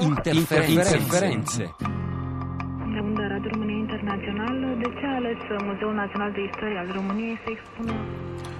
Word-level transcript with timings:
interferenze. 0.00 0.96
interferenze. 0.96 1.74
Muzeul 5.68 5.94
Național 5.94 6.32
de 6.32 6.42
Istorie 6.50 6.78
al 6.78 6.90
României 6.92 7.38
să 7.44 7.50
expună 7.50 7.92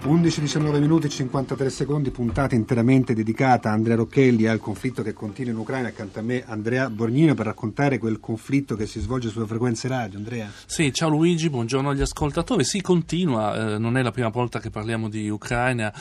11-19 0.06 0.78
minuti 0.78 1.06
e 1.06 1.08
53 1.08 1.70
secondi, 1.70 2.10
puntata 2.10 2.54
interamente 2.54 3.14
dedicata 3.14 3.70
a 3.70 3.72
Andrea 3.72 3.96
Rocchelli 3.96 4.44
e 4.44 4.48
al 4.48 4.60
conflitto 4.60 5.02
che 5.02 5.12
continua 5.12 5.52
in 5.52 5.58
Ucraina. 5.58 5.88
Accanto 5.88 6.20
a 6.20 6.22
me 6.22 6.44
Andrea 6.46 6.88
Borgnino 6.88 7.34
per 7.34 7.46
raccontare 7.46 7.98
quel 7.98 8.20
conflitto 8.20 8.76
che 8.76 8.86
si 8.86 9.00
svolge 9.00 9.28
sulle 9.28 9.46
frequenze 9.46 9.88
radio. 9.88 10.18
Andrea. 10.18 10.50
Sì, 10.66 10.92
ciao 10.92 11.08
Luigi, 11.08 11.50
buongiorno 11.50 11.90
agli 11.90 12.00
ascoltatori. 12.00 12.62
Si 12.62 12.80
continua, 12.80 13.74
eh, 13.74 13.78
non 13.78 13.96
è 13.96 14.02
la 14.02 14.12
prima 14.12 14.28
volta 14.28 14.60
che 14.60 14.70
parliamo 14.70 15.08
di 15.08 15.28
Ucraina 15.28 15.92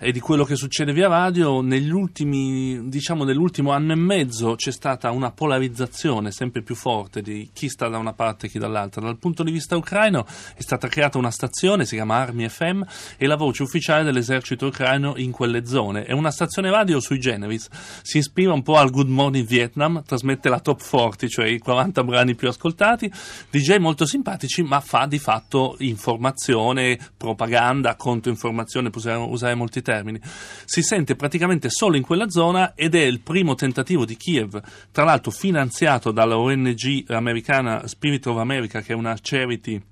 e 0.00 0.10
di 0.10 0.18
quello 0.18 0.44
che 0.44 0.56
succede 0.56 0.92
via 0.92 1.06
radio. 1.06 1.60
Negli 1.60 1.90
ultimi, 1.90 2.88
diciamo 2.88 3.22
nell'ultimo 3.22 3.70
anno 3.70 3.92
e 3.92 3.96
mezzo 3.96 4.56
c'è 4.56 4.72
stata 4.72 5.12
una 5.12 5.30
polarizzazione 5.30 6.32
sempre 6.32 6.62
più 6.62 6.74
forte 6.74 7.22
di 7.22 7.48
chi 7.52 7.68
sta 7.68 7.88
da 7.88 7.98
una 7.98 8.14
parte 8.14 8.46
e 8.46 8.48
chi 8.48 8.58
dall'altra. 8.58 9.00
Dal 9.00 9.18
punto 9.18 9.44
di 9.44 9.52
vista 9.52 9.76
ucraino 9.76 10.23
è 10.54 10.60
stata 10.60 10.88
creata 10.88 11.18
una 11.18 11.30
stazione, 11.30 11.84
si 11.84 11.94
chiama 11.94 12.16
Army 12.16 12.48
FM, 12.48 12.82
e 13.16 13.26
la 13.26 13.36
voce 13.36 13.62
ufficiale 13.62 14.04
dell'esercito 14.04 14.66
ucraino 14.66 15.14
in 15.16 15.30
quelle 15.30 15.66
zone. 15.66 16.04
È 16.04 16.12
una 16.12 16.30
stazione 16.30 16.70
radio 16.70 17.00
sui 17.00 17.18
generis, 17.18 17.68
si 18.02 18.18
ispira 18.18 18.52
un 18.52 18.62
po' 18.62 18.76
al 18.76 18.90
Good 18.90 19.08
Morning 19.08 19.46
Vietnam, 19.46 20.02
trasmette 20.04 20.48
la 20.48 20.60
top 20.60 20.82
40, 20.88 21.28
cioè 21.28 21.46
i 21.46 21.58
40 21.58 22.04
brani 22.04 22.34
più 22.34 22.48
ascoltati, 22.48 23.10
DJ 23.50 23.76
molto 23.76 24.06
simpatici, 24.06 24.62
ma 24.62 24.80
fa 24.80 25.06
di 25.06 25.18
fatto 25.18 25.76
informazione, 25.78 26.98
propaganda, 27.16 27.96
controinformazione, 27.96 28.90
possiamo 28.90 29.28
usare 29.28 29.54
molti 29.54 29.82
termini. 29.82 30.20
Si 30.64 30.82
sente 30.82 31.16
praticamente 31.16 31.70
solo 31.70 31.96
in 31.96 32.02
quella 32.02 32.28
zona 32.28 32.74
ed 32.74 32.94
è 32.94 33.02
il 33.02 33.20
primo 33.20 33.54
tentativo 33.54 34.04
di 34.04 34.16
Kiev, 34.16 34.60
tra 34.90 35.04
l'altro 35.04 35.30
finanziato 35.30 36.10
dalla 36.10 36.38
ONG 36.38 37.04
americana 37.08 37.86
Spirit 37.86 38.26
of 38.26 38.38
America, 38.38 38.80
che 38.80 38.92
è 38.92 38.96
una 38.96 39.16
charity 39.20 39.82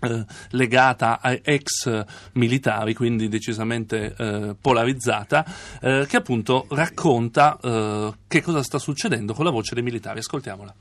eh, 0.00 0.24
legata 0.50 1.20
a 1.20 1.38
ex 1.42 2.04
militari, 2.32 2.94
quindi 2.94 3.28
decisamente 3.28 4.14
eh, 4.16 4.56
polarizzata, 4.60 5.44
eh, 5.80 6.06
che 6.08 6.16
appunto 6.16 6.66
racconta 6.70 7.58
eh, 7.62 8.12
che 8.26 8.42
cosa 8.42 8.62
sta 8.62 8.78
succedendo 8.78 9.34
con 9.34 9.44
la 9.44 9.50
voce 9.50 9.74
dei 9.74 9.82
militari. 9.82 10.18
Ascoltiamola. 10.18 10.74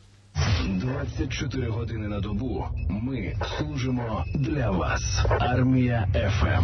24 0.67 1.67
години 1.67 2.07
на 2.07 2.19
добу 2.19 2.65
ми 2.89 3.33
служимо 3.57 4.25
для 4.35 4.71
вас. 4.71 5.25
Армія 5.39 6.07
ФМ. 6.13 6.63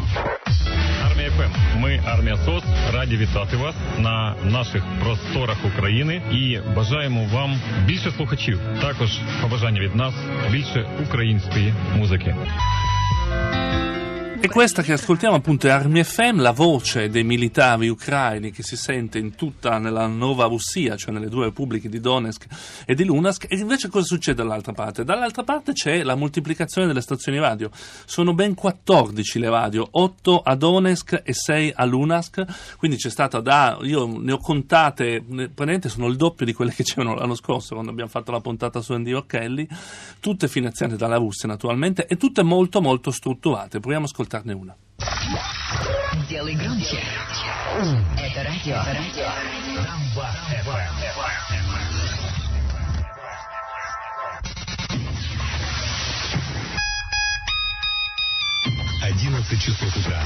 Армія 1.06 1.30
ФМ. 1.32 1.80
Ми 1.80 2.02
армія 2.06 2.38
СОС. 2.38 2.64
Раді 2.94 3.18
вітати 3.18 3.58
вас 3.58 3.76
на 3.98 4.36
наших 4.44 4.84
просторах 5.04 5.58
України 5.74 6.22
і 6.32 6.60
бажаємо 6.76 7.26
вам 7.34 7.60
більше 7.86 8.12
слухачів. 8.12 8.60
Також 8.82 9.20
побажання 9.42 9.82
від 9.82 9.96
нас 9.96 10.14
більше 10.52 10.88
української 11.08 11.74
музики. 11.98 12.36
E 14.46 14.48
questa 14.48 14.84
che 14.84 14.94
ascoltiamo 14.94 15.38
appunto 15.38 15.66
è 15.66 15.72
Armi 15.72 16.04
FM, 16.04 16.40
la 16.40 16.52
voce 16.52 17.10
dei 17.10 17.24
militari 17.24 17.88
ucraini 17.88 18.52
che 18.52 18.62
si 18.62 18.78
sente 18.78 19.18
in 19.18 19.34
tutta 19.34 19.80
nella 19.80 20.06
nuova 20.06 20.46
Russia, 20.46 20.96
cioè 20.96 21.12
nelle 21.12 21.30
due 21.30 21.46
repubbliche 21.46 21.90
di 21.90 22.00
Donetsk 22.00 22.46
e 22.86 22.94
di 22.94 23.06
Lunask. 23.06 23.48
E 23.50 23.58
invece 23.58 23.90
cosa 23.90 24.06
succede 24.06 24.44
dall'altra 24.44 24.72
parte? 24.72 25.04
Dall'altra 25.04 25.42
parte 25.42 25.74
c'è 25.74 26.04
la 26.04 26.14
moltiplicazione 26.14 26.86
delle 26.86 27.02
stazioni 27.02 27.40
radio. 27.40 27.72
Sono 28.06 28.36
ben 28.36 28.54
14 28.54 29.40
le 29.40 29.50
radio, 29.50 29.88
8 29.90 30.42
a 30.42 30.56
Donetsk 30.56 31.24
e 31.26 31.34
6 31.34 31.74
a 31.76 31.84
Lunask. 31.86 32.76
Quindi 32.78 32.98
c'è 32.98 33.10
stata 33.10 33.40
da, 33.40 33.80
io 33.82 34.06
ne 34.06 34.32
ho 34.32 34.38
contate, 34.38 35.24
praticamente 35.26 35.90
sono 35.90 36.06
il 36.06 36.18
doppio 36.18 36.46
di 36.46 36.54
quelle 36.54 36.72
che 36.72 36.84
c'erano 36.84 37.16
l'anno 37.16 37.34
scorso 37.34 37.74
quando 37.74 37.90
abbiamo 37.90 38.12
fatto 38.12 38.32
la 38.32 38.42
puntata 38.42 38.80
su 38.82 38.94
Andy 38.94 39.12
Occhelli, 39.12 39.68
tutte 40.20 40.48
finanziate 40.48 40.98
dalla 40.98 41.18
Russia 41.18 41.48
naturalmente 41.48 42.06
e 42.06 42.16
tutte 42.16 42.44
molto 42.44 42.80
molto 42.80 43.10
strutturate. 43.10 43.80
Proviamo 43.80 44.06
a 44.06 44.10
ascoltarne 44.36 44.54
una. 44.54 44.76
Делай 46.30 46.56
громче. 46.56 47.00
Это 48.18 48.44
радио. 48.44 48.76
радио. 48.76 49.28
Одиннадцать 59.04 59.62
часов 59.62 59.96
утра. 59.96 60.22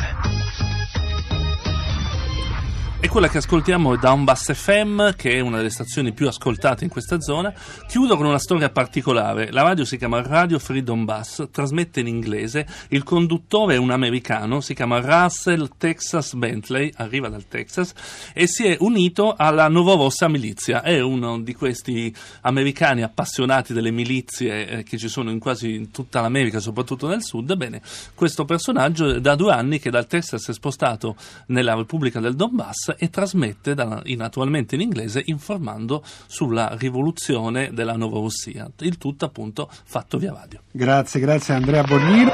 E 3.02 3.08
quella 3.08 3.30
che 3.30 3.38
ascoltiamo 3.38 3.94
è 3.94 3.98
Donbass 3.98 4.52
FM, 4.52 5.12
che 5.16 5.32
è 5.32 5.40
una 5.40 5.56
delle 5.56 5.70
stazioni 5.70 6.12
più 6.12 6.28
ascoltate 6.28 6.84
in 6.84 6.90
questa 6.90 7.22
zona. 7.22 7.54
Chiudo 7.88 8.18
con 8.18 8.26
una 8.26 8.38
storia 8.38 8.70
particolare. 8.72 9.54
La 9.54 9.62
radio 9.62 9.86
si 9.86 9.98
chiama 9.98 10.22
Radio 10.22 10.60
Free 10.60 10.84
Donbass, 10.84 11.48
trasmette 11.50 12.02
in 12.02 12.08
inglese. 12.08 12.68
Il 12.90 13.04
conduttore 13.04 13.76
è 13.76 13.78
un 13.78 13.92
americano, 13.92 14.60
si 14.60 14.74
chiama 14.74 15.00
Russell 15.00 15.70
Texas 15.78 16.34
Bentley, 16.34 16.92
arriva 16.98 17.30
dal 17.30 17.48
Texas, 17.48 17.94
e 18.34 18.48
si 18.48 18.66
è 18.66 18.76
unito 18.82 19.34
alla 19.34 19.70
Novorossa 19.70 20.28
Milizia. 20.28 20.82
È 20.82 21.00
uno 21.00 21.40
di 21.40 21.54
questi 21.54 22.14
americani 22.42 23.02
appassionati 23.02 23.72
delle 23.72 23.92
milizie 23.92 24.68
eh, 24.68 24.84
che 24.84 24.98
ci 24.98 25.08
sono 25.08 25.32
in 25.32 25.40
quasi 25.40 25.90
tutta 25.90 26.20
l'America, 26.20 26.60
soprattutto 26.60 27.08
nel 27.08 27.24
sud. 27.24 27.50
Ebbene, 27.50 27.82
questo 28.14 28.44
personaggio 28.44 29.22
da 29.22 29.36
due 29.36 29.54
anni 29.54 29.80
che 29.80 29.90
dal 29.90 30.06
Texas 30.06 30.50
è 30.50 30.54
spostato 30.54 31.16
nella 31.46 31.76
Repubblica 31.76 32.20
del 32.20 32.36
Donbass 32.36 32.88
e 32.98 33.10
trasmette 33.10 33.74
da, 33.74 34.02
in, 34.06 34.22
attualmente 34.22 34.76
in 34.76 34.82
inglese 34.82 35.22
informando 35.26 36.04
sulla 36.28 36.76
rivoluzione 36.78 37.72
della 37.74 37.96
Novorossia, 37.96 38.70
il 38.80 38.98
tutto 38.98 39.26
appunto 39.26 39.70
fatto 39.70 40.18
via 40.18 40.34
radio. 40.34 40.62
Grazie, 40.72 41.20
grazie 41.20 41.54
Andrea 41.54 41.84
Borghino. 41.84 42.32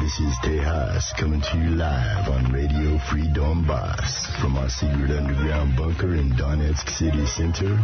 This 0.00 0.20
is 0.20 0.38
Tejas 0.40 1.12
coming 1.18 1.40
to 1.40 1.58
you 1.58 1.70
live 1.70 2.28
on 2.28 2.52
Radio 2.52 2.98
Free 3.08 3.26
Donbass 3.32 4.30
from 4.38 4.56
our 4.56 4.68
secret 4.68 5.10
underground 5.10 5.76
bunker 5.76 6.14
in 6.14 6.30
Donetsk 6.36 6.88
City 6.88 7.26
Center, 7.26 7.76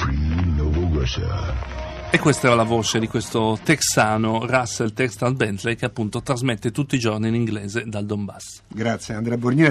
Free 0.00 0.44
Nova 0.56 0.80
Russia. 0.98 1.97
E 2.10 2.18
questa 2.18 2.46
era 2.46 2.56
la 2.56 2.62
voce 2.62 2.98
di 2.98 3.06
questo 3.06 3.58
texano 3.62 4.46
Russell 4.46 4.94
Textal 4.94 5.34
Bentley 5.34 5.76
che 5.76 5.84
appunto 5.84 6.22
trasmette 6.22 6.70
tutti 6.70 6.94
i 6.94 6.98
giorni 6.98 7.28
in 7.28 7.34
inglese 7.34 7.84
dal 7.86 8.06
Donbass. 8.06 8.62
Grazie 8.66 9.12
Andrea 9.12 9.36
Borgnino. 9.36 9.66